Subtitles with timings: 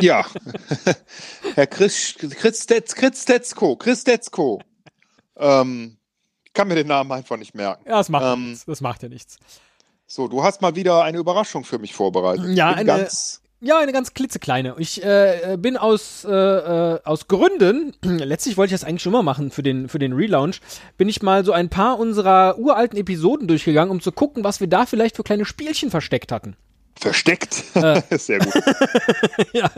[0.00, 0.24] Ja.
[1.54, 4.60] Herr Chris, Chris, Chris Stetzko, Chris Stetzko.
[5.36, 5.96] Ähm,
[6.54, 7.84] kann mir den Namen einfach nicht merken.
[7.86, 8.64] Ja, das macht Ähm, nichts.
[8.66, 9.38] Das macht ja nichts.
[10.06, 12.56] So, du hast mal wieder eine Überraschung für mich vorbereitet.
[12.56, 14.74] Ja, eine- ganz, Ja, eine ganz klitzekleine.
[14.78, 19.22] Ich äh, bin aus, äh, äh, aus Gründen, letztlich wollte ich das eigentlich schon mal
[19.22, 20.60] machen für den, für den Relaunch,
[20.96, 24.68] bin ich mal so ein paar unserer uralten Episoden durchgegangen, um zu gucken, was wir
[24.68, 26.56] da vielleicht für kleine Spielchen versteckt hatten.
[26.98, 27.64] Versteckt.
[27.74, 28.02] Äh.
[28.18, 28.54] Sehr gut.
[29.52, 29.70] ja,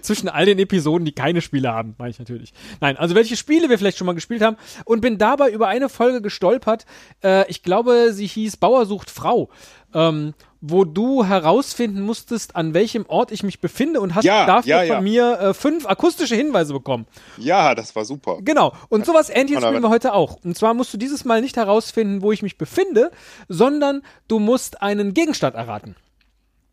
[0.00, 2.52] zwischen all den Episoden, die keine Spiele haben, meine ich natürlich.
[2.80, 5.88] Nein, also welche Spiele wir vielleicht schon mal gespielt haben und bin dabei über eine
[5.88, 6.86] Folge gestolpert.
[7.22, 9.50] Äh, ich glaube, sie hieß Bauer sucht Frau,
[9.94, 14.68] ähm, wo du herausfinden musstest, an welchem Ort ich mich befinde und hast Ja, dafür
[14.68, 14.94] ja, ja.
[14.94, 17.06] von mir äh, fünf akustische Hinweise bekommen.
[17.36, 18.38] Ja, das war super.
[18.42, 18.72] Genau.
[18.88, 20.38] Und sowas ähnliches spielen wir heute auch.
[20.44, 23.10] Und zwar musst du dieses Mal nicht herausfinden, wo ich mich befinde,
[23.48, 25.94] sondern du musst einen Gegenstand erraten.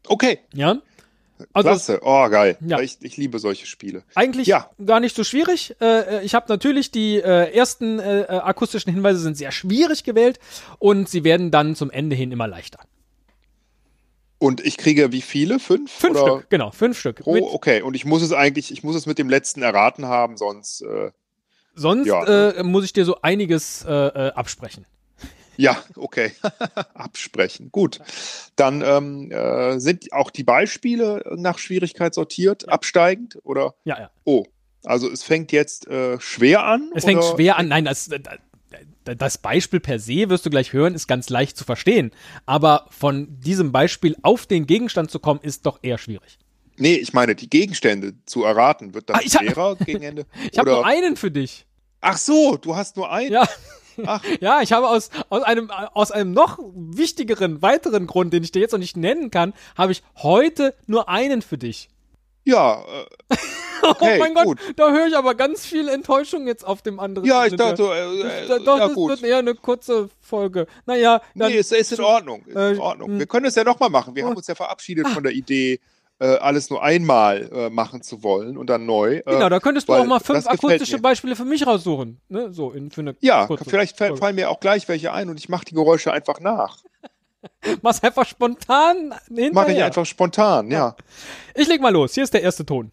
[0.07, 0.77] Okay, Ja?
[1.51, 1.99] Also klasse.
[2.01, 2.57] Oh, geil.
[2.65, 2.79] Ja.
[2.79, 4.03] Ich, ich liebe solche Spiele.
[4.15, 4.69] Eigentlich Ja.
[4.85, 5.75] gar nicht so schwierig.
[5.81, 10.39] Äh, ich habe natürlich die äh, ersten äh, akustischen Hinweise sind sehr schwierig gewählt
[10.79, 12.79] und sie werden dann zum Ende hin immer leichter.
[14.37, 15.59] Und ich kriege wie viele?
[15.59, 15.91] Fünf?
[15.91, 17.17] Fünf Oder Stück, genau, fünf Stück.
[17.17, 20.05] Pro, Mit, okay, und ich muss es eigentlich, ich muss es mit dem letzten erraten
[20.05, 21.11] haben, sonst, äh,
[21.73, 22.49] sonst ja.
[22.51, 24.85] äh, muss ich dir so einiges äh, äh, absprechen.
[25.57, 26.31] Ja, okay.
[26.93, 27.71] Absprechen.
[27.71, 27.99] Gut.
[28.55, 33.75] Dann ähm, äh, sind auch die Beispiele nach Schwierigkeit sortiert, absteigend, oder?
[33.83, 34.11] Ja, ja.
[34.23, 34.45] Oh,
[34.83, 36.91] also es fängt jetzt äh, schwer an.
[36.95, 37.35] Es fängt oder?
[37.35, 37.67] schwer an.
[37.67, 38.09] Nein, das,
[39.03, 42.11] das Beispiel per se, wirst du gleich hören, ist ganz leicht zu verstehen.
[42.45, 46.37] Aber von diesem Beispiel auf den Gegenstand zu kommen, ist doch eher schwierig.
[46.77, 50.25] Nee, ich meine, die Gegenstände zu erraten, wird dann Ah, schwerer gegen Ende.
[50.51, 51.65] Ich habe nur einen für dich.
[52.01, 53.31] Ach so, du hast nur einen.
[53.31, 53.47] Ja.
[54.05, 58.51] Ach, Ja, ich habe aus, aus, einem, aus einem noch wichtigeren, weiteren Grund, den ich
[58.51, 61.89] dir jetzt noch nicht nennen kann, habe ich heute nur einen für dich.
[62.43, 63.35] ja, äh,
[63.81, 64.59] Okay, oh mein Gott, gut.
[64.77, 68.41] da höre ich aber ganz viel Enttäuschung jetzt auf dem anderen ja, ich dachte, äh,
[68.43, 69.09] Ich- da- äh, Doch, ja das gut.
[69.09, 70.65] wird eher eine kurze Folge.
[70.85, 72.43] Naja, dann, Nee, ist, ist in Ordnung.
[72.47, 73.11] Ist Äh, in Ordnung.
[73.13, 73.19] mh.
[73.19, 74.15] Wir können es ja nochmal machen.
[74.15, 74.29] Wir Oh.
[74.29, 75.79] haben uns ja verabschiedet von der Idee,
[76.19, 79.17] äh, alles nur einmal äh, machen zu wollen und dann neu.
[79.17, 81.01] Äh, genau, da könntest du auch mal fünf akustische mir.
[81.01, 82.21] Beispiele für mich raussuchen.
[82.29, 82.53] Ne?
[82.53, 84.17] So, in, für eine Ja, kurze vielleicht Folge.
[84.17, 86.77] fallen mir auch gleich welche ein und ich mache die Geräusche einfach nach.
[87.81, 89.53] Mach's einfach spontan hinterher.
[89.53, 90.95] Mache ich einfach spontan, ja.
[91.53, 92.13] Ich leg mal los.
[92.13, 92.91] Hier ist der erste Ton.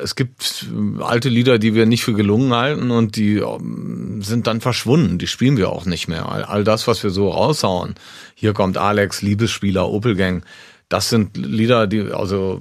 [0.00, 4.46] Es gibt äh, alte Lieder, die wir nicht für gelungen halten und die ähm, sind
[4.46, 5.18] dann verschwunden.
[5.18, 6.28] Die spielen wir auch nicht mehr.
[6.28, 7.96] All, all das, was wir so raushauen.
[8.36, 10.44] Hier kommt Alex, Liebesspieler, Opel Gang.
[10.90, 12.60] Das sind Lieder, die, also,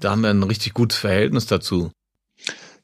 [0.00, 1.92] da haben wir ein richtig gutes Verhältnis dazu.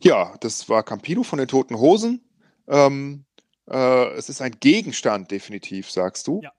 [0.01, 2.21] Ja, das war Campino von den Toten Hosen.
[2.69, 3.25] Ähm,
[3.69, 6.43] äh, es ist ein Gegenstand, definitiv, sagst du.
[6.43, 6.53] Ja.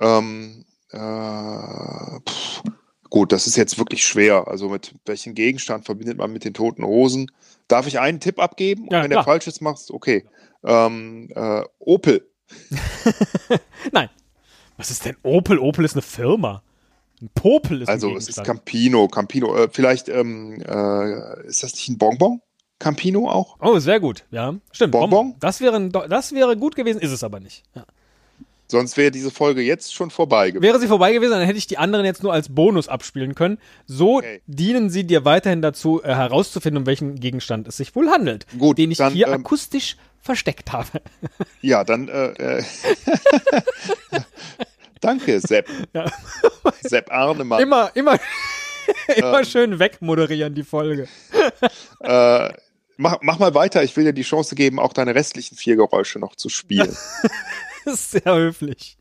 [0.00, 2.62] Ähm, äh, pff,
[3.10, 4.48] gut, das ist jetzt wirklich schwer.
[4.48, 7.30] Also mit welchem Gegenstand verbindet man mit den Toten Hosen?
[7.68, 8.84] Darf ich einen Tipp abgeben?
[8.84, 9.22] Und Ja, wenn klar.
[9.22, 10.24] der falsch ist, machst okay.
[10.64, 12.26] Ähm, äh, Opel.
[13.92, 14.08] Nein.
[14.78, 15.58] Was ist denn Opel?
[15.58, 16.62] Opel ist eine Firma.
[17.20, 18.44] Ein Popel ist Also es ist.
[18.44, 19.08] Campino.
[19.08, 19.56] Campino.
[19.56, 22.40] Äh, vielleicht ähm, äh, ist das nicht ein Bonbon?
[22.78, 23.56] Campino auch?
[23.60, 24.24] Oh, sehr gut.
[24.30, 24.92] Ja, stimmt.
[24.92, 25.34] Bonbon?
[25.40, 27.64] Das wäre, das wäre gut gewesen, ist es aber nicht.
[27.74, 27.84] Ja.
[28.70, 30.62] Sonst wäre diese Folge jetzt schon vorbei gewesen.
[30.62, 33.58] Wäre sie vorbei gewesen, dann hätte ich die anderen jetzt nur als Bonus abspielen können.
[33.86, 34.42] So Okay.
[34.46, 38.46] dienen sie dir weiterhin dazu, äh, herauszufinden, um welchen Gegenstand es sich wohl handelt.
[38.58, 41.00] Gut, den ich dann, hier ähm, akustisch versteckt habe.
[41.62, 42.62] Ja, dann äh, äh,
[45.08, 45.70] Danke, Sepp.
[45.94, 46.04] Ja.
[46.82, 47.62] Sepp Arnemann.
[47.62, 48.18] Immer, immer,
[49.16, 51.08] immer schön wegmoderieren, die Folge.
[52.00, 52.52] Äh,
[52.98, 53.82] mach, mach mal weiter.
[53.82, 56.94] Ich will dir die Chance geben, auch deine restlichen vier Geräusche noch zu spielen.
[57.86, 58.98] Das ist sehr höflich.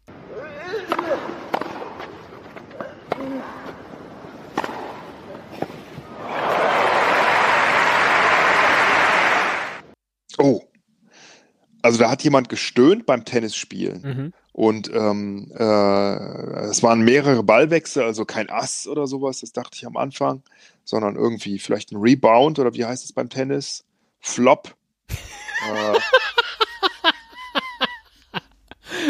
[10.37, 10.61] Oh.
[11.87, 14.01] Also da hat jemand gestöhnt beim Tennisspielen.
[14.01, 14.33] Mhm.
[14.51, 19.85] Und ähm, äh, es waren mehrere Ballwechsel, also kein Ass oder sowas, das dachte ich
[19.87, 20.43] am Anfang,
[20.83, 23.85] sondern irgendwie vielleicht ein Rebound oder wie heißt es beim Tennis?
[24.19, 24.75] Flop.
[25.09, 25.97] äh,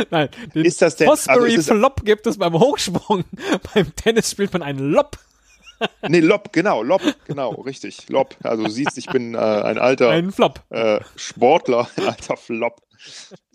[0.11, 1.09] Nein, den ist das denn?
[1.09, 3.23] Also Fosbury ist es, Flop gibt es beim Hochsprung.
[3.73, 5.17] beim Tennis spielt man einen Lob.
[6.07, 8.35] nee, Lob, genau, Lob, genau, richtig, Lob.
[8.43, 10.61] Also du siehst, ich bin äh, ein alter Einen Flop.
[10.69, 12.81] äh, Sportler, ein alter Flop.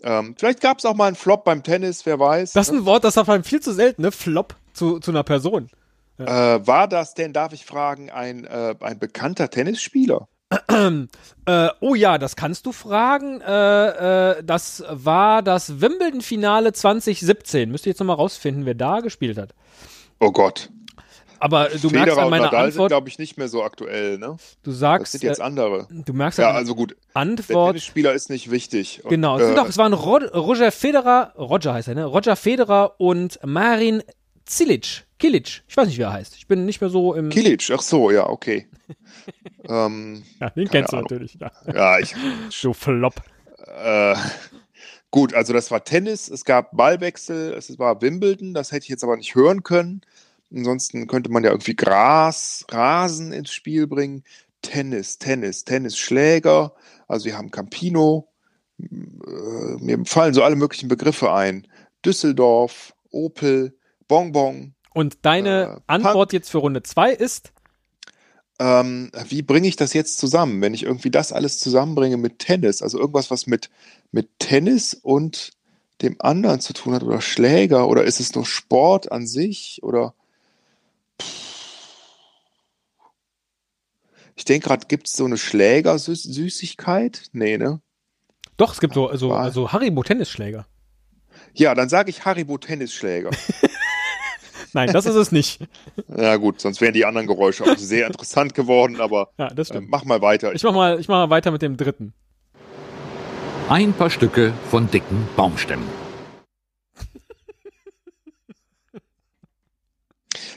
[0.03, 2.53] Ähm, vielleicht gab es auch mal einen Flop beim Tennis, wer weiß.
[2.53, 4.11] Das ist ein Wort, das sagt man viel zu selten, ne?
[4.11, 5.69] Flop zu, zu einer Person.
[6.17, 10.27] äh, war das denn, darf ich fragen, ein, äh, ein bekannter Tennisspieler?
[11.45, 13.41] Äh, oh ja, das kannst du fragen.
[13.41, 17.69] Äh, äh, das war das Wimbledon-Finale 2017.
[17.69, 19.53] Müsst ihr jetzt nochmal rausfinden, wer da gespielt hat.
[20.21, 20.69] Oh Gott.
[21.43, 23.63] Aber du merkst Federer an und meiner Nadal sind, Antwort, glaube ich, nicht mehr so
[23.63, 24.37] aktuell, ne?
[24.63, 25.89] du Das sagst, sind jetzt äh, andere.
[25.91, 26.91] du merkst Ja, an also gut.
[26.91, 29.01] Der Antwort, Tennisspieler ist nicht wichtig.
[29.03, 32.05] Und, genau, es, sind äh, doch, es waren Ro Roger Federer, Roger heißt er, ne?
[32.05, 34.03] Roger Federer und Marin
[34.47, 36.37] Cilic, Kilic, ich weiß nicht, wie er heißt.
[36.37, 38.69] Ich bin nicht mehr so im, Kilic, ach so, ja, okay.
[39.67, 41.07] ähm, ja, den kennst du Ahnung.
[41.09, 41.51] natürlich, ja.
[41.73, 42.15] ja, ich,
[42.61, 43.15] Du Flop.
[43.83, 44.15] Äh,
[45.11, 49.03] gut, also das war Tennis, es gab Ballwechsel, es war Wimbledon, das hätte ich jetzt
[49.03, 50.03] aber nicht hören können.
[50.55, 54.23] Ansonsten könnte man ja irgendwie Gras, Rasen ins Spiel bringen.
[54.61, 56.73] Tennis, Tennis, Tennisschläger.
[57.07, 58.29] Also wir haben Campino.
[58.79, 58.85] Äh,
[59.79, 61.67] Mir fallen so alle möglichen Begriffe ein.
[62.05, 63.77] Düsseldorf, Opel,
[64.07, 64.73] Bonbon.
[64.93, 67.51] Und deine Äh, Antwort jetzt für Runde 2 ist,
[68.59, 72.83] Ähm, wie bringe ich das jetzt zusammen, wenn ich irgendwie das alles zusammenbringe mit Tennis?
[72.83, 73.71] Also irgendwas, was mit,
[74.11, 75.51] mit Tennis und
[76.03, 80.13] dem anderen zu tun hat oder Schläger oder ist es nur Sport an sich oder
[84.35, 87.29] ich denke gerade, gibt es so eine Schlägersüßigkeit?
[87.33, 87.81] Nee, ne?
[88.57, 89.51] doch, es gibt so, so, Wahl.
[89.51, 90.65] so Haribo-Tennisschläger.
[91.53, 93.29] Ja, dann sage ich Haribo Tennisschläger.
[94.73, 95.59] Nein, das ist es nicht.
[96.07, 99.73] ja gut, sonst wären die anderen Geräusche auch sehr interessant geworden, aber Ja, das äh,
[99.73, 99.89] stimmt.
[99.89, 100.53] mach mal weiter.
[100.55, 102.13] Ich mach mal, ich mach mal weiter mit dem dritten.
[103.69, 105.87] Ein paar Stücke von dicken Baumstämmen.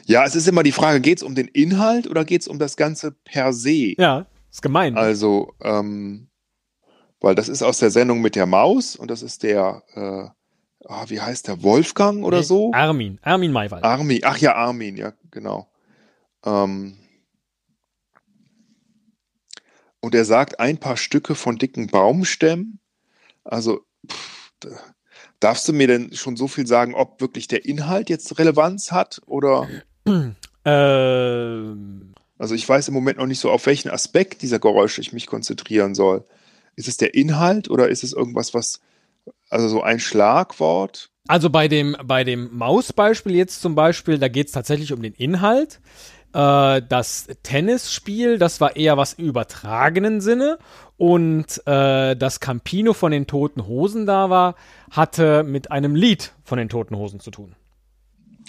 [0.09, 2.61] Ja, es ist immer die Frage, geht es um den Inhalt oder geht es um
[2.61, 3.95] das Ganze per se?
[3.99, 4.97] Ja, ist gemein.
[4.97, 6.29] Also, ähm,
[7.21, 11.05] weil das ist aus der Sendung mit der Maus und das ist der, äh, ah,
[11.09, 12.71] wie heißt der, Wolfgang oder Nee, so?
[12.73, 13.83] Armin, Armin Maywald.
[13.83, 15.69] Armin, ach ja, Armin, ja, genau.
[16.45, 16.97] Ähm,
[20.01, 22.79] und er sagt ein paar Stücke von dicken Baumstämmen.
[23.43, 24.69] Also, pff, da-
[25.41, 29.21] darfst du mir denn schon so viel sagen, ob wirklich der Inhalt jetzt Relevanz hat
[29.27, 29.69] oder?
[30.65, 35.13] Ähm, Also ich weiß im Moment noch nicht so, auf welchen Aspekt dieser Geräusche ich
[35.13, 36.25] mich konzentrieren soll.
[36.75, 38.81] Ist es der Inhalt oder ist es irgendwas, was,
[39.49, 41.11] also so ein Schlagwort?
[41.29, 45.15] also bei dem, bei dem Mausbeispiel jetzt zum Beispiel, da geht es tatsächlich um den
[45.15, 45.81] Inhalt.
[46.33, 50.59] Äh, das Tennisspiel, das war eher was im übertragenen Sinne.
[50.97, 54.55] Und äh, das Campino von den Toten Hosen da war,
[54.91, 57.55] hatte mit einem Lied von den Toten Hosen zu tun.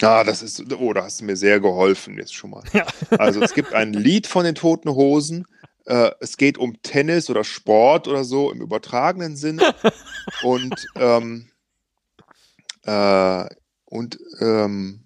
[0.02, 2.62] Ah, das ist, oh, da hast du mir sehr geholfen jetzt schon mal.
[2.72, 2.86] Ja.
[3.18, 5.46] Also es gibt ein Lied von den Toten Hosen.
[5.86, 9.74] Äh, es geht um Tennis oder Sport oder so im übertragenen Sinne.
[10.42, 11.50] Und, ähm,
[12.84, 13.44] äh,
[13.86, 15.04] und, ähm,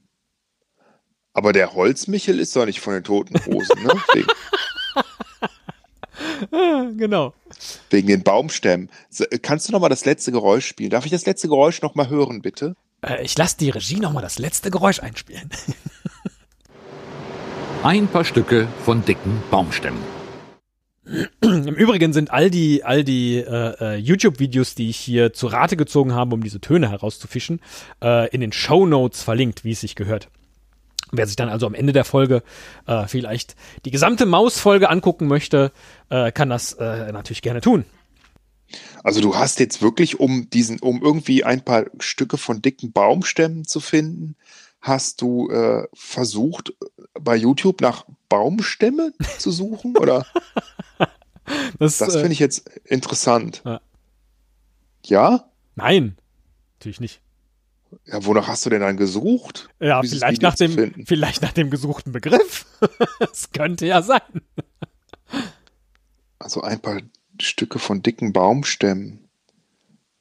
[1.32, 3.94] aber der Holzmichel ist doch nicht von den Toten Hosen, ne?
[4.14, 4.28] Wegen,
[6.98, 7.32] genau.
[7.90, 8.90] wegen den Baumstämmen.
[9.42, 10.90] Kannst du noch mal das letzte Geräusch spielen?
[10.90, 12.76] Darf ich das letzte Geräusch noch mal hören, bitte?
[13.02, 15.50] Äh, ich lasse die Regie nochmal das letzte Geräusch einspielen.
[17.82, 20.02] Ein paar Stücke von dicken Baumstämmen.
[21.42, 25.76] Im Übrigen sind all die, all die äh, äh, YouTube-Videos, die ich hier zu Rate
[25.76, 27.60] gezogen habe, um diese Töne herauszufischen,
[28.02, 30.28] äh, in den Show Notes verlinkt, wie es sich gehört.
[31.10, 32.42] Wer sich dann also am Ende der Folge
[32.86, 35.72] äh, vielleicht die gesamte Maus-Folge angucken möchte,
[36.08, 37.84] äh, kann das äh, natürlich gerne tun.
[39.04, 43.64] Also du hast jetzt wirklich, um diesen, um irgendwie ein paar Stücke von dicken Baumstämmen
[43.66, 44.36] zu finden,
[44.80, 49.96] hast du äh, versucht, äh, bei YouTube nach Baumstämme zu suchen?
[49.96, 50.26] Oder
[51.78, 53.62] Das, das äh, finde ich jetzt interessant.
[53.64, 53.80] Ja.
[55.04, 55.50] Ja?
[55.74, 56.16] Nein,
[56.74, 57.20] natürlich nicht.
[58.06, 59.68] Ja, wonach hast du denn dann gesucht?
[59.78, 62.66] Ja, vielleicht Video nach, dem, vielleicht nach dem gesuchten Begriff.
[63.18, 64.20] das könnte ja sein.
[66.38, 67.00] Also ein paar
[67.44, 69.28] Stücke von dicken Baumstämmen.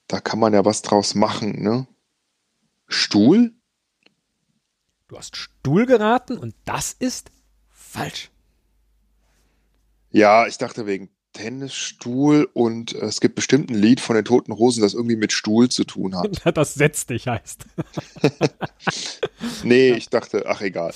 [0.08, 1.88] Da kann man ja was draus machen, ne?
[2.88, 3.54] Stuhl?
[5.08, 7.32] Du hast Stuhl geraten und das ist
[7.70, 8.30] falsch.
[10.10, 14.54] Ja, ich dachte wegen Tennisstuhl und äh, es gibt bestimmt ein Lied von den Toten
[14.58, 16.42] Hosen, das irgendwie mit Stuhl zu tun hat.
[16.56, 17.66] Das setzt dich heißt.
[19.63, 20.94] Nee, ich dachte, ach egal.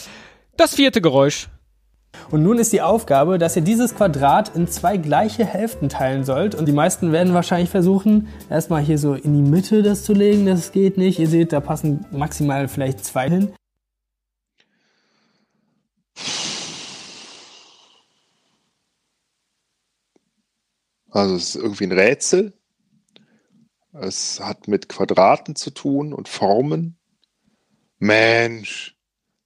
[0.57, 1.49] Das vierte Geräusch.
[2.31, 6.55] Und nun ist die Aufgabe, dass ihr dieses Quadrat in zwei gleiche Hälften teilen sollt.
[6.55, 10.45] Und die meisten werden wahrscheinlich versuchen, erstmal hier so in die Mitte das zu legen.
[10.45, 11.19] Das geht nicht.
[11.19, 13.53] Ihr seht, da passen maximal vielleicht zwei hin.
[21.15, 22.53] Also es ist irgendwie ein Rätsel.
[23.93, 26.97] Es hat mit Quadraten zu tun und Formen.
[27.99, 28.94] Mensch,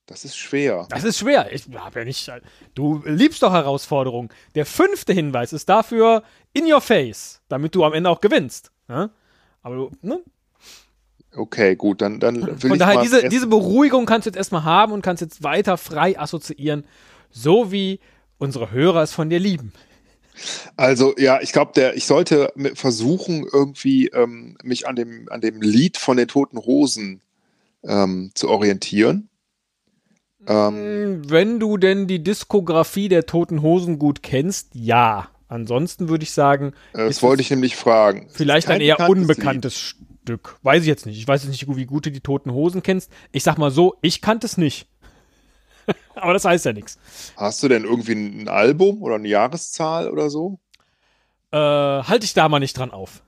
[0.10, 0.88] das ist schwer.
[0.90, 1.54] Das ist schwer.
[1.54, 2.32] Ich hab ja nicht.
[2.74, 4.30] Du liebst doch Herausforderungen.
[4.56, 8.72] Der fünfte Hinweis ist dafür in your face, damit du am Ende auch gewinnst.
[8.88, 9.12] Ja?
[9.62, 10.20] Aber du, ne?
[11.36, 14.38] Okay, gut, dann, dann will Von ich daher, mal diese, diese Beruhigung kannst du jetzt
[14.38, 16.86] erstmal haben und kannst jetzt weiter frei assoziieren,
[17.30, 18.00] so wie
[18.40, 19.72] unsere Hörer es von dir lieben.
[20.76, 25.98] Also ja, ich glaube, ich sollte versuchen, irgendwie ähm, mich an dem, an dem Lied
[25.98, 27.22] von den Toten Hosen
[27.84, 29.30] ähm, zu orientieren.
[30.48, 35.30] Ähm, Wenn du denn die Diskografie der Toten Hosen gut kennst, ja.
[35.48, 38.28] Ansonsten würde ich sagen, äh, das wollte ich nämlich fragen.
[38.32, 40.58] Vielleicht ein eher bekanntes unbekanntes Stück.
[40.62, 41.18] Weiß ich jetzt nicht.
[41.18, 43.12] Ich weiß jetzt nicht, wie gut du die Toten Hosen kennst.
[43.32, 44.88] Ich sag mal so, ich kannte es nicht.
[46.16, 46.96] Aber das heißt ja nichts.
[46.96, 47.38] Lied.
[47.38, 50.60] Hast du denn irgendwie ein Album oder eine Jahreszahl oder so?
[51.52, 53.24] Äh, halte ich da mal nicht dran auf.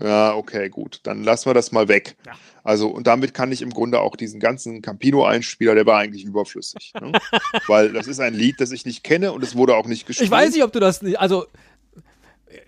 [0.00, 1.00] Ja, okay, gut.
[1.04, 2.16] Dann lassen wir das mal weg.
[2.26, 2.32] Ja.
[2.62, 6.92] Also, und damit kann ich im Grunde auch diesen ganzen Campino-Einspieler, der war eigentlich überflüssig.
[7.00, 7.12] Ne?
[7.66, 10.26] Weil das ist ein Lied, das ich nicht kenne und es wurde auch nicht gespielt.
[10.26, 11.18] Ich weiß nicht, ob du das nicht.
[11.18, 11.46] Also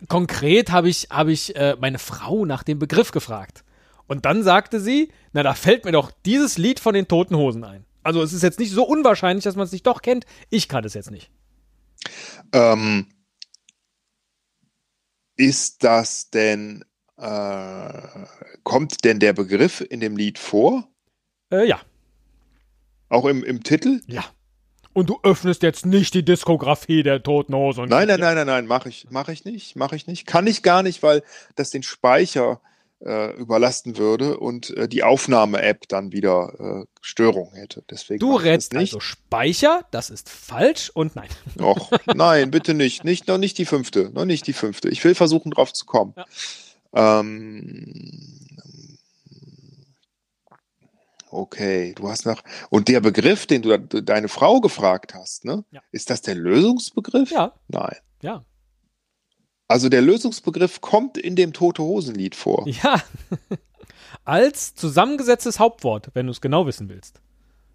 [0.09, 3.65] konkret habe ich, habe ich äh, meine Frau nach dem Begriff gefragt.
[4.07, 7.65] Und dann sagte sie, na, da fällt mir doch dieses Lied von den Toten Hosen
[7.65, 7.85] ein.
[8.03, 10.25] Also es ist jetzt nicht so unwahrscheinlich, dass man es nicht doch kennt.
[10.51, 11.31] Ich kann es jetzt nicht.
[12.53, 13.07] Ähm,
[15.37, 16.85] ist das denn,
[17.19, 18.27] äh,
[18.63, 20.89] kommt denn der Begriff in dem Lied vor?
[21.51, 21.81] Äh, ja,
[23.09, 24.01] Auch im, im Titel?
[24.07, 24.25] ja.
[24.95, 27.89] Und du öffnest jetzt nicht die Diskografie der Toten Hosen.
[27.89, 30.27] Nein, nein, nein, nein, nein, mache ich, mach ich nicht, mache ich nicht.
[30.27, 31.23] Kann ich gar nicht, weil
[31.57, 32.61] das den Speicher
[33.03, 37.83] äh, überlasten würde und äh, die Aufnahme-App dann wieder äh, Störung hätte.
[37.91, 38.93] Deswegen Du rätst nicht.
[38.93, 41.31] also Speicher, das ist falsch und nein.
[41.59, 43.03] Och, nein, bitte nicht.
[43.03, 43.29] nicht.
[43.29, 44.11] Noch nicht die fünfte.
[44.13, 44.91] Noch nicht die fünfte.
[44.91, 46.13] Ich will versuchen, drauf zu kommen.
[46.95, 47.93] Ähm,
[51.31, 52.43] okay, du hast nach.
[52.71, 55.65] Und der Begriff, den du de- deine Frau gefragt hast, ne?
[55.71, 55.81] Ja.
[55.91, 57.31] Ist das der Lösungsbegriff?
[57.31, 57.97] Ja, Nein.
[58.23, 58.45] ja,
[59.69, 62.67] Also der Lösungsbegriff kommt in dem Tote Hosen-Lied vor.
[62.69, 63.03] ja.
[64.25, 67.21] Als zusammengesetztes Hauptwort, wenn du es genau wissen willst.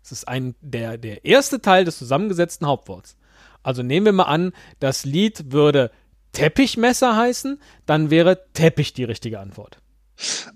[0.03, 3.17] Es ist ein, der, der erste Teil des zusammengesetzten Hauptworts.
[3.63, 5.91] Also nehmen wir mal an, das Lied würde
[6.31, 9.79] Teppichmesser heißen, dann wäre Teppich die richtige Antwort.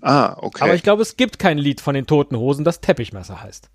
[0.00, 0.64] Ah, okay.
[0.64, 3.70] Aber ich glaube, es gibt kein Lied von den Toten Hosen, das Teppichmesser heißt.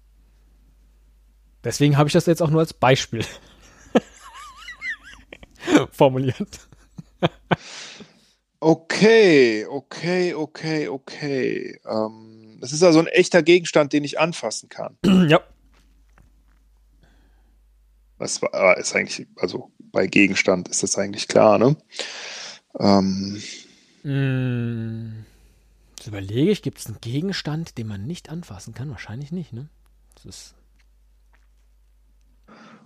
[1.64, 3.26] Deswegen habe ich das jetzt auch nur als Beispiel
[5.92, 6.68] formuliert.
[8.60, 11.80] Okay, okay, okay, okay.
[11.86, 14.98] Ähm, das ist also ein echter Gegenstand, den ich anfassen kann.
[15.30, 15.42] ja.
[18.20, 21.76] Das war, ist eigentlich, also bei Gegenstand ist das eigentlich klar, ne?
[22.80, 23.42] Ähm,
[24.04, 25.26] Mm,
[25.98, 28.90] Jetzt überlege ich, gibt es einen Gegenstand, den man nicht anfassen kann?
[28.90, 29.68] Wahrscheinlich nicht, ne?
[30.16, 30.56] Das ist.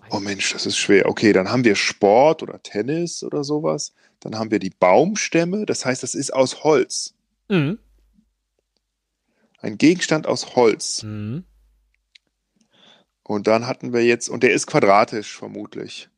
[0.10, 1.08] oh Mensch, das ist schwer.
[1.08, 3.94] Okay, dann haben wir Sport oder Tennis oder sowas.
[4.20, 5.66] Dann haben wir die Baumstämme.
[5.66, 7.14] Das heißt, das ist aus Holz.
[7.50, 7.78] Mhm.
[9.60, 11.04] Ein Gegenstand aus Holz.
[11.04, 11.44] Mhm.
[13.24, 16.10] Und dann hatten wir jetzt, und der ist quadratisch vermutlich.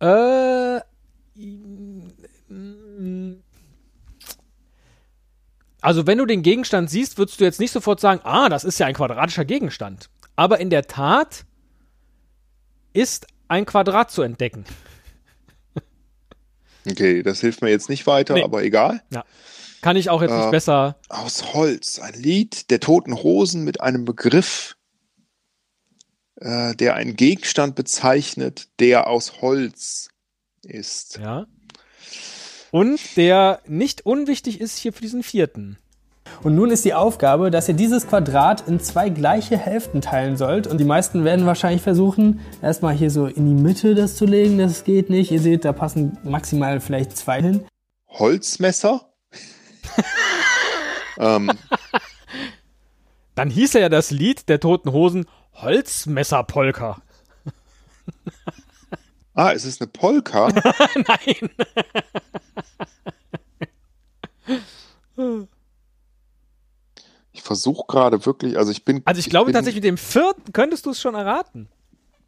[0.00, 0.80] Äh.
[5.80, 8.78] Also, wenn du den Gegenstand siehst, würdest du jetzt nicht sofort sagen, ah, das ist
[8.78, 10.10] ja ein quadratischer Gegenstand.
[10.36, 11.44] Aber in der Tat
[12.92, 14.64] ist ein Quadrat zu entdecken.
[16.88, 18.42] Okay, das hilft mir jetzt nicht weiter, Nee.
[18.44, 19.02] aber egal.
[19.82, 20.96] Kann ich auch jetzt Äh, nicht besser.
[21.08, 21.98] Aus Holz.
[21.98, 24.76] Ein Lied der toten Hosen mit einem Begriff,
[26.40, 30.08] äh, der einen Gegenstand bezeichnet, der aus Holz
[30.62, 31.18] ist.
[31.18, 31.46] Ja.
[32.70, 35.78] Und der nicht unwichtig ist hier für diesen vierten.
[36.42, 40.66] Und nun ist die Aufgabe, dass ihr dieses Quadrat in zwei gleiche Hälften teilen sollt.
[40.66, 44.58] Und die meisten werden wahrscheinlich versuchen, erstmal hier so in die Mitte das zu legen.
[44.58, 45.30] Das geht nicht.
[45.30, 47.64] Ihr seht, da passen maximal vielleicht zwei hin.
[48.08, 49.08] Holzmesser?
[51.18, 51.50] ähm,
[53.38, 55.26] Dann hieß ja das Lied der Toten Hosen
[55.62, 57.00] Holzmesserpolka.
[59.34, 60.48] ah, es ist eine Polka.
[60.94, 61.50] Nein.
[67.32, 69.02] Ich versuche gerade wirklich, also ich bin.
[69.04, 71.68] Also ich glaube bin, tatsächlich, mit dem vierten könntest du es schon erraten.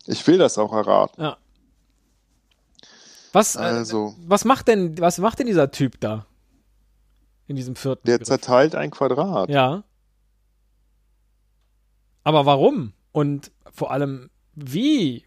[0.07, 1.23] Ich will das auch erraten.
[1.23, 1.37] Ja.
[3.33, 6.27] Was, äh, Also, was macht denn, was macht denn dieser Typ da?
[7.47, 8.07] In diesem vierten.
[8.07, 8.29] der Begriff?
[8.29, 9.51] zerteilt ein Quadrat.
[9.51, 9.85] Ja.
[12.23, 12.93] Aber warum?
[13.13, 15.25] Und vor allem, wie?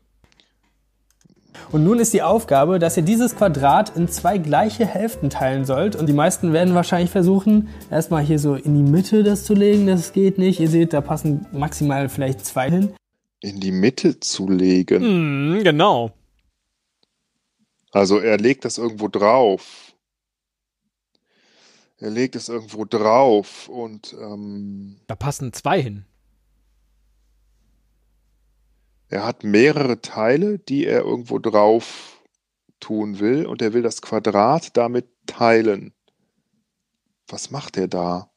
[1.71, 5.95] Und nun ist die Aufgabe, dass ihr dieses Quadrat in zwei gleiche Hälften teilen sollt.
[5.95, 9.87] Und die meisten werden wahrscheinlich versuchen, erstmal hier so in die Mitte das zu legen.
[9.87, 10.59] Das geht nicht.
[10.59, 12.93] Ihr seht, da passen maximal vielleicht zwei hin.
[13.41, 15.03] In die Mitte zu legen.
[15.03, 16.11] Hm, genau.
[17.91, 19.93] Also er legt das irgendwo drauf.
[21.99, 26.05] Er legt es irgendwo drauf und ähm, Da passen zwei hin.
[29.13, 32.23] Er hat mehrere Teile, die er irgendwo drauf
[32.79, 35.93] tun will und er will das Quadrat damit teilen.
[37.27, 38.31] Was macht er da?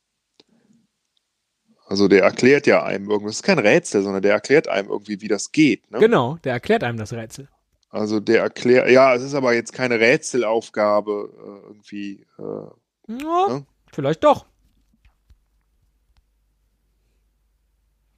[1.86, 3.32] Also der erklärt ja einem irgendwas.
[3.32, 5.90] Das ist kein Rätsel, sondern der erklärt einem irgendwie, wie das geht.
[5.90, 5.98] Ne?
[5.98, 7.48] Genau, der erklärt einem das Rätsel.
[7.88, 12.26] Also der erklärt, ja, es ist aber jetzt keine Rätselaufgabe äh, irgendwie.
[12.38, 13.62] Äh, Ja, Ja.
[13.92, 14.44] Vielleicht doch.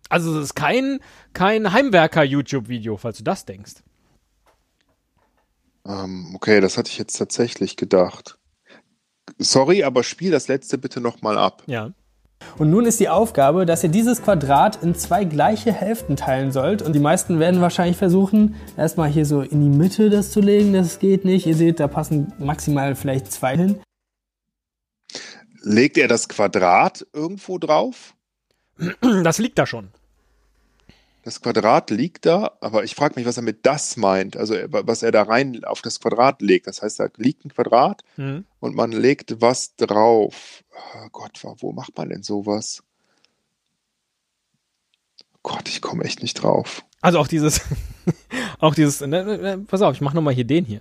[0.08, 1.00] Also es ist kein,
[1.32, 3.76] kein Heimwerker-YouTube-Video, falls du das denkst.
[5.86, 8.38] ähm, okay, das hatte ich jetzt tatsächlich gedacht.
[9.38, 11.62] Sorry, aber spiel das letzte bitte nochmal ab.
[11.66, 11.92] Ja.
[12.56, 16.82] Und nun ist die Aufgabe, dass ihr dieses Quadrat in zwei gleiche Hälften teilen sollt.
[16.82, 20.72] Und die meisten werden wahrscheinlich versuchen, erstmal hier so in die Mitte das zu legen.
[20.72, 21.46] Das geht nicht.
[21.46, 23.80] Ihr seht, da passen maximal vielleicht zwei hin.
[25.62, 28.14] Legt er das Quadrat irgendwo drauf?
[29.02, 29.88] Das liegt da schon.
[31.28, 34.34] Das Quadrat liegt da, aber ich frage mich, was er mit das meint.
[34.34, 36.66] Also äh, was er da rein auf das Quadrat legt.
[36.66, 38.46] Das heißt, da liegt ein Quadrat Mhm.
[38.60, 40.64] und man legt was drauf.
[40.72, 42.82] Oh Gott, wo macht man denn sowas?
[45.42, 46.82] Gott, ich komme echt nicht drauf.
[47.02, 47.60] Also auch dieses,
[48.58, 50.80] auch dieses, ne, ne, ne, pass auf, ich mach nochmal hier den hier.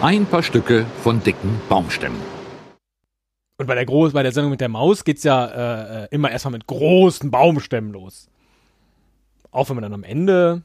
[0.00, 2.18] Ein paar Stücke von dicken Baumstämmen.
[3.58, 6.30] Und bei der Groß, bei der Sendung mit der Maus geht's ja äh, äh, immer
[6.30, 8.30] erstmal mit großen Baumstämmen los.
[9.54, 10.62] Auch wenn man dann am Ende,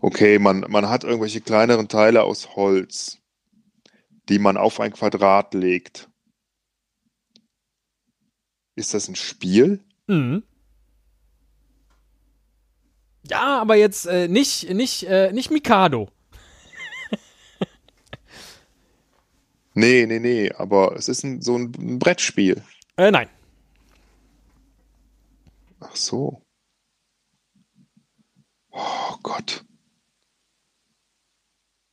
[0.00, 3.18] Okay, man, man hat irgendwelche kleineren Teile aus Holz,
[4.28, 6.08] die man auf ein Quadrat legt.
[8.76, 9.84] Ist das ein Spiel?
[10.06, 10.42] mhm.
[13.28, 16.08] Ja, aber jetzt äh, nicht, nicht, äh, nicht Mikado.
[19.74, 22.64] Nee, nee, nee, aber es ist ein, so ein, ein Brettspiel.
[22.96, 23.28] Äh, nein.
[25.78, 26.42] Ach so.
[29.22, 29.64] Gott.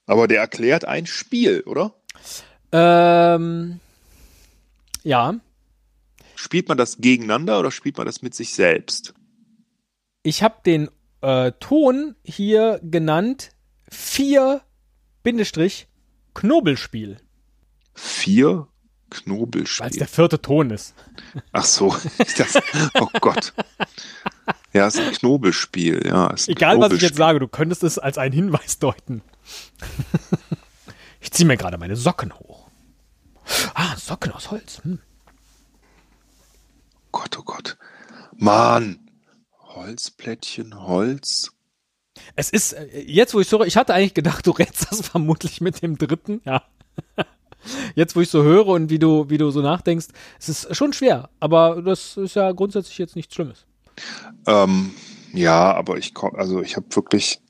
[0.07, 1.95] Aber der erklärt ein Spiel, oder?
[2.71, 3.79] Ähm,
[5.03, 5.35] ja,
[6.35, 9.13] Spielt man das gegeneinander oder spielt man das mit sich selbst?
[10.25, 10.89] ich habe den
[11.21, 13.51] äh, Ton hier genannt
[13.89, 14.61] 4
[15.23, 15.87] Bindestrich
[16.33, 17.17] Knobelspiel,
[17.93, 18.67] Vier
[19.25, 20.93] weil es der vierte Ton ist.
[21.53, 21.95] Ach so.
[22.37, 22.59] Das,
[22.99, 23.53] oh Gott.
[24.75, 26.05] Ja, es ist ein Knobelspiel.
[26.05, 29.21] Ja, ein Egal, was ich jetzt sage, du könntest es als einen Hinweis deuten.
[31.21, 32.67] ich ziehe mir gerade meine Socken hoch.
[33.73, 34.81] Ah, Socken aus Holz.
[34.83, 34.99] Hm.
[37.13, 37.77] Gott, oh Gott.
[38.35, 39.09] Mann.
[39.59, 41.53] Holzplättchen, Holz.
[42.35, 45.61] Es ist, äh, jetzt wo ich so, ich hatte eigentlich gedacht, du rätst das vermutlich
[45.61, 46.63] mit dem dritten, ja.
[47.95, 50.07] Jetzt, wo ich so höre und wie du, wie du so nachdenkst,
[50.37, 53.65] es ist schon schwer, aber das ist ja grundsätzlich jetzt nichts Schlimmes.
[54.47, 54.93] Ähm,
[55.33, 57.41] ja, aber ich also ich habe wirklich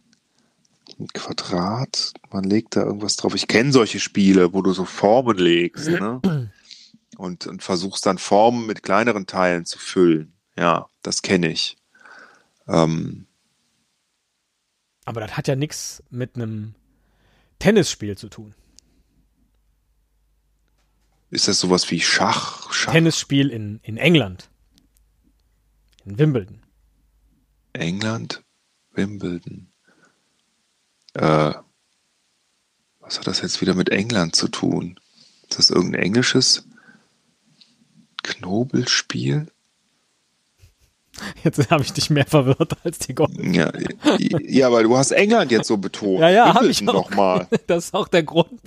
[0.99, 3.35] ein Quadrat, man legt da irgendwas drauf.
[3.35, 6.21] Ich kenne solche Spiele, wo du so Formen legst, ne?
[7.17, 10.33] Und, und versuchst dann Formen mit kleineren Teilen zu füllen.
[10.57, 11.77] Ja, das kenne ich.
[12.67, 13.25] Ähm,
[15.05, 16.75] Aber das hat ja nichts mit einem
[17.59, 18.53] Tennisspiel zu tun.
[21.29, 22.71] ist das sowas wie Schach?
[22.73, 24.49] Schach Tennisspiel in, in England.
[26.05, 26.59] In Wimbledon.
[27.73, 28.43] England,
[28.93, 29.67] Wimbledon.
[31.13, 31.53] Äh,
[32.99, 34.99] was hat das jetzt wieder mit England zu tun?
[35.49, 36.67] Ist das irgendein englisches
[38.23, 39.47] Knobelspiel?
[41.43, 43.53] Jetzt habe ich dich mehr verwirrt als die Gordon.
[43.53, 43.71] Ja,
[44.41, 46.19] ja, weil du hast England jetzt so betont.
[46.19, 46.93] Ja, ja, habe ich auch.
[46.93, 47.47] noch mal.
[47.67, 48.59] Das ist auch der Grund,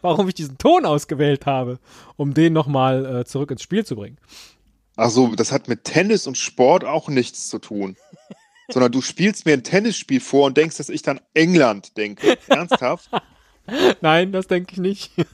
[0.00, 1.78] warum ich diesen Ton ausgewählt habe,
[2.16, 4.16] um den nochmal äh, zurück ins Spiel zu bringen.
[5.00, 7.96] Ach so, das hat mit Tennis und Sport auch nichts zu tun.
[8.70, 12.36] Sondern du spielst mir ein Tennisspiel vor und denkst, dass ich dann England denke.
[12.48, 13.08] Ernsthaft?
[14.02, 15.12] Nein, das denke ich nicht.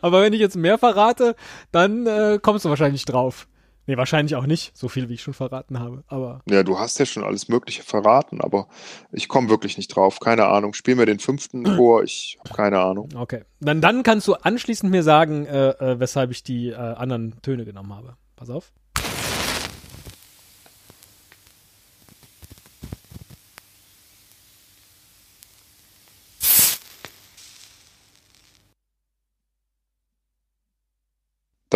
[0.00, 1.34] Aber wenn ich jetzt mehr verrate,
[1.72, 3.48] dann äh, kommst du wahrscheinlich drauf.
[3.86, 6.02] Nee, wahrscheinlich auch nicht, so viel wie ich schon verraten habe.
[6.08, 8.68] Aber Ja, du hast ja schon alles Mögliche verraten, aber
[9.12, 10.18] ich komme wirklich nicht drauf.
[10.20, 10.72] Keine Ahnung.
[10.74, 12.02] Spiel mir den fünften vor.
[12.02, 13.08] Ich habe keine Ahnung.
[13.16, 13.44] okay.
[13.60, 17.64] Dann, dann kannst du anschließend mir sagen, äh, äh, weshalb ich die äh, anderen Töne
[17.64, 18.16] genommen habe.
[18.34, 18.72] Pass auf.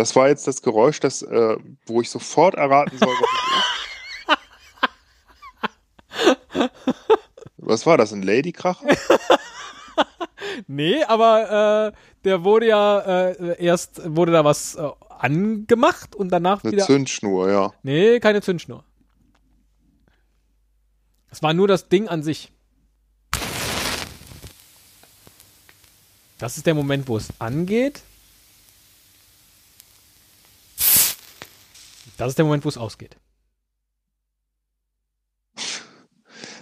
[0.01, 3.29] Das war jetzt das Geräusch, das, äh, wo ich sofort erraten soll, was
[6.57, 6.71] es ist.
[7.57, 8.11] Was war das?
[8.11, 8.87] Ein Ladykracher?
[10.67, 16.63] Nee, aber äh, der wurde ja äh, erst wurde da was äh, angemacht und danach
[16.63, 16.85] Eine wieder.
[16.85, 17.73] Zündschnur, ja.
[17.83, 18.83] Nee, keine Zündschnur.
[21.29, 22.51] Es war nur das Ding an sich.
[26.37, 28.01] Das ist der Moment, wo es angeht.
[32.21, 33.17] Das ist der Moment, wo es ausgeht.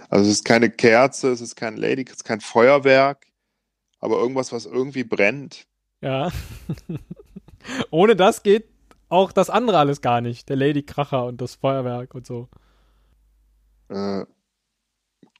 [0.08, 3.26] Also es ist keine Kerze, es ist kein Lady, es ist kein Feuerwerk,
[3.98, 5.66] aber irgendwas, was irgendwie brennt.
[6.00, 6.32] Ja.
[7.90, 8.70] Ohne das geht
[9.10, 10.48] auch das andere alles gar nicht.
[10.48, 12.48] Der Lady Kracher und das Feuerwerk und so.
[13.90, 14.24] Äh,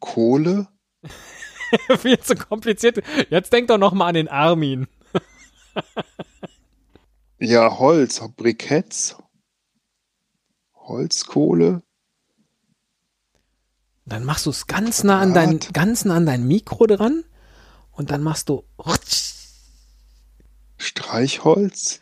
[0.00, 0.68] Kohle?
[1.98, 3.02] Viel zu kompliziert.
[3.30, 4.86] Jetzt denk doch noch mal an den Armin.
[7.42, 9.16] Ja, Holz, Briketts,
[10.90, 11.82] Holzkohle.
[14.04, 17.24] Dann machst du es ganz nah an dein, ganz nah an dein Mikro dran
[17.92, 18.64] und dann machst du.
[20.78, 22.00] Streichholz?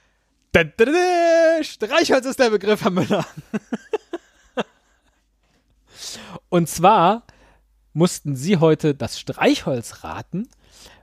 [0.52, 1.62] Da, da, da.
[1.62, 3.26] Streichholz ist der Begriff, Herr Müller.
[6.48, 7.24] Und zwar
[7.92, 10.48] mussten Sie heute das Streichholz raten,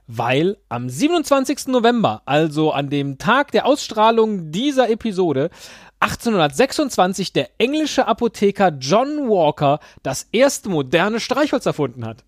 [0.06, 1.68] weil am 27.
[1.68, 5.50] November, also an dem Tag der Ausstrahlung dieser Episode,
[6.00, 12.24] 1826 der englische Apotheker John Walker das erste moderne Streichholz erfunden hat.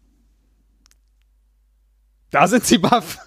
[2.31, 3.19] Da sind Sie baff.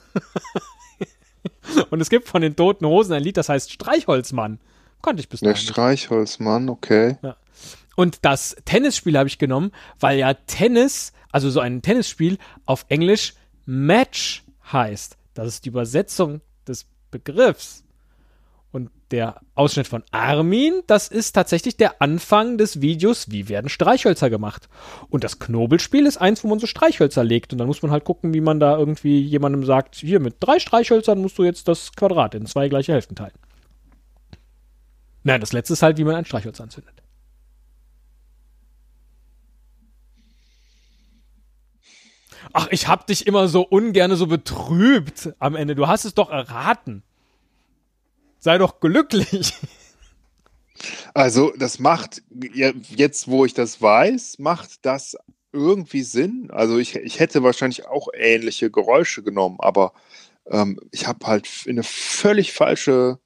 [1.90, 4.60] Und es gibt von den Toten Hosen ein Lied, das heißt Streichholzmann.
[5.02, 5.68] Konnte ich bis Der nicht.
[5.68, 7.18] Streichholzmann, okay.
[7.96, 13.34] Und das Tennisspiel habe ich genommen, weil ja Tennis, also so ein Tennisspiel auf Englisch
[13.66, 15.18] Match heißt.
[15.34, 17.81] Das ist die Übersetzung des Begriffs.
[18.72, 24.30] Und der Ausschnitt von Armin, das ist tatsächlich der Anfang des Videos, wie werden Streichhölzer
[24.30, 24.70] gemacht.
[25.10, 27.52] Und das Knobelspiel ist eins, wo man so Streichhölzer legt.
[27.52, 30.60] Und dann muss man halt gucken, wie man da irgendwie jemandem sagt, hier mit drei
[30.60, 33.34] Streichhölzern musst du jetzt das Quadrat in zwei gleiche Hälften teilen.
[35.24, 37.02] Nein, das letzte ist halt, wie man ein Streichholz anzündet.
[42.54, 45.76] Ach, ich hab dich immer so ungerne so betrübt am Ende.
[45.76, 47.04] Du hast es doch erraten.
[48.42, 49.54] Sei doch glücklich.
[51.14, 55.16] Also das macht, jetzt wo ich das weiß, macht das
[55.54, 56.50] irgendwie Sinn.
[56.52, 59.94] Also ich, ich hätte wahrscheinlich auch ähnliche Geräusche genommen, aber
[60.48, 63.20] ähm, ich habe halt in eine völlig falsche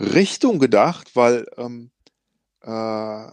[0.00, 1.92] Richtung gedacht, weil ähm,
[2.62, 3.28] äh,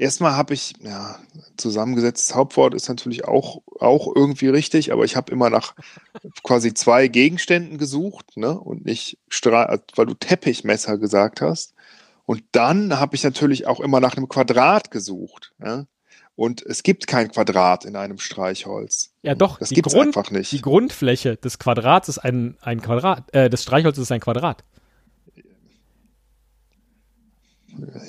[0.00, 1.18] erstmal habe ich, ja,
[1.56, 5.74] zusammengesetztes Hauptwort ist natürlich auch, auch irgendwie richtig, aber ich habe immer nach
[6.42, 8.58] quasi zwei Gegenständen gesucht, ne?
[8.58, 9.18] Und nicht
[9.94, 11.74] weil du Teppichmesser gesagt hast.
[12.24, 15.52] Und dann habe ich natürlich auch immer nach einem Quadrat gesucht.
[15.62, 15.86] Ja?
[16.36, 19.12] Und es gibt kein Quadrat in einem Streichholz.
[19.22, 19.58] Ja, doch.
[19.58, 20.52] Das gibt's Grund- einfach nicht.
[20.52, 23.34] Die Grundfläche des Quadrats ist ein, ein Quadrat.
[23.34, 24.64] Äh, des Streichholzes ist ein Quadrat.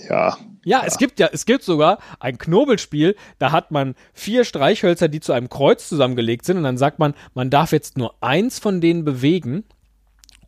[0.10, 5.08] Ja, Ja, es gibt ja, es gibt sogar ein Knobelspiel, da hat man vier Streichhölzer,
[5.08, 8.60] die zu einem Kreuz zusammengelegt sind und dann sagt man, man darf jetzt nur eins
[8.60, 9.64] von denen bewegen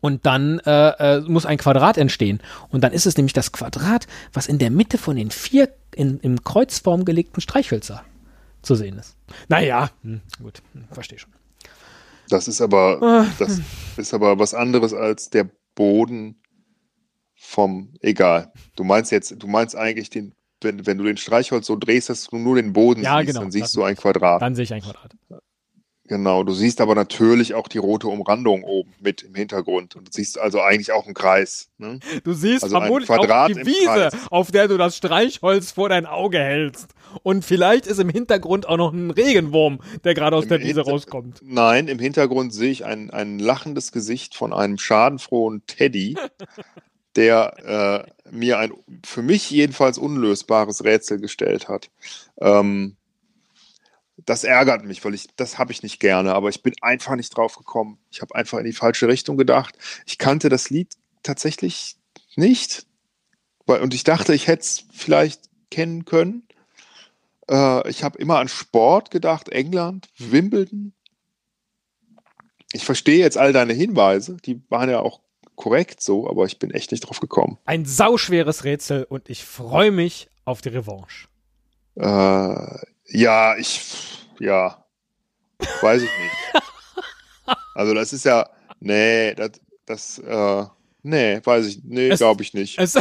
[0.00, 2.40] und dann äh, äh, muss ein Quadrat entstehen.
[2.68, 6.20] Und dann ist es nämlich das Quadrat, was in der Mitte von den vier in,
[6.20, 8.02] im Kreuzform gelegten Streichhölzer
[8.60, 9.16] zu sehen ist.
[9.48, 11.32] Naja, hm, gut, hm, verstehe schon.
[12.28, 13.26] das ist aber, Ah.
[13.38, 13.60] das
[13.96, 16.36] ist aber was anderes als der Boden
[17.34, 18.52] vom, egal.
[18.76, 22.24] Du meinst jetzt, du meinst eigentlich den, wenn, wenn du den Streichholz so drehst, dass
[22.28, 23.96] du nur den Boden Ja, siehst, genau, dann siehst du ein.
[23.96, 24.40] Quadrat.
[24.40, 25.12] Dann sehe ich ein Quadrat.
[26.06, 29.96] Genau, du siehst aber natürlich auch die rote Umrandung oben mit im Hintergrund.
[29.96, 31.70] Und du siehst also eigentlich auch einen Kreis.
[31.78, 31.98] Ne?
[32.24, 35.88] Du siehst Also ein vermutlich Quadrat auch die Wiese, auf der du das Streichholz vor
[35.88, 36.92] dein Auge hältst.
[37.22, 40.80] Und vielleicht ist im Hintergrund auch noch ein Regenwurm, der gerade aus Im der Wiese
[40.80, 41.40] Hinter- rauskommt.
[41.42, 46.16] Nein, im Hintergrund sehe ich ein, ein lachendes Gesicht von einem schadenfrohen Teddy,
[47.16, 48.72] der äh, mir ein
[49.04, 51.90] für mich jedenfalls unlösbares Rätsel gestellt hat.
[52.40, 52.96] Ähm,
[54.26, 57.36] das ärgert mich, weil ich das habe ich nicht gerne, aber ich bin einfach nicht
[57.36, 57.98] drauf gekommen.
[58.10, 59.76] Ich habe einfach in die falsche Richtung gedacht.
[60.06, 61.96] Ich kannte das Lied tatsächlich
[62.36, 62.86] nicht,
[63.66, 66.46] und ich dachte, ich hätte es vielleicht kennen können.
[67.48, 70.92] Äh, ich habe immer an Sport gedacht, England, Wimbledon.
[72.72, 75.20] Ich verstehe jetzt all deine Hinweise, die waren ja auch
[75.56, 77.58] korrekt so, aber ich bin echt nicht drauf gekommen.
[77.64, 81.28] Ein sauschweres Rätsel und ich freue mich auf die Revanche.
[81.96, 84.84] Äh, ja, ich, ja,
[85.80, 86.64] weiß ich nicht.
[87.76, 89.50] Also das ist ja, nee, das,
[89.84, 90.64] das, äh,
[91.02, 92.78] nee, weiß ich, nee, glaube ich nicht.
[92.78, 92.96] Es,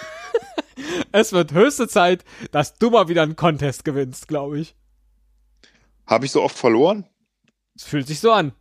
[1.12, 4.76] es wird höchste Zeit, dass du mal wieder einen Contest gewinnst, glaube ich.
[6.06, 7.06] Habe ich so oft verloren?
[7.74, 8.52] Es fühlt sich so an.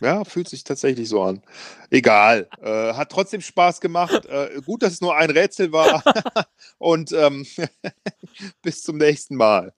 [0.00, 1.42] Ja, fühlt sich tatsächlich so an.
[1.90, 2.48] Egal.
[2.62, 4.26] Äh, hat trotzdem Spaß gemacht.
[4.26, 6.02] Äh, gut, dass es nur ein Rätsel war.
[6.78, 7.46] Und ähm,
[8.62, 9.72] bis zum nächsten Mal.